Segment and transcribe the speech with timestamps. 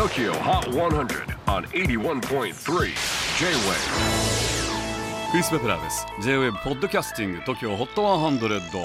[0.00, 2.54] TOKYO HOT 100 on 81.3 J-WAVE
[5.30, 6.06] クリス・ペプラーです。
[6.22, 8.82] J-WAVE ポッドキャスティング TOKYO HOT 100、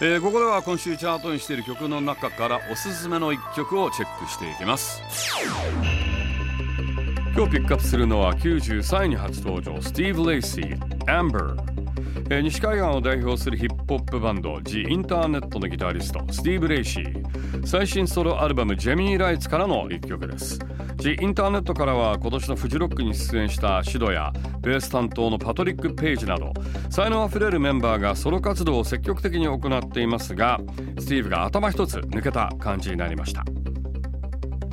[0.00, 5.02] えー、ここでは今週チャートインしている曲の中からおすすめの一曲をチェックしていきます。
[7.36, 11.73] 今日ピックアップするのは93位に初登場スティーブ・レイシー Amber
[12.30, 17.66] えー、西海岸を代表するヒップホップバンド The インターネットのギタリストスティーブ・レイシー。
[17.66, 20.58] 最新ソロアルバム Gemini Rights からの一曲です。
[20.98, 26.52] The インターネットからは今年のフジロックに出演した Syd やベース担当のパトリック・ペイジなど
[26.90, 30.60] 才能あふれるメンバーがソロ活動を積極的に行っていますが
[30.98, 33.44] スティーブが頭一つ抜けた感じになりました。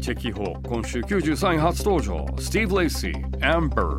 [0.00, 3.98] Check it out 今週93位初登場スティーブ・レイシー Amber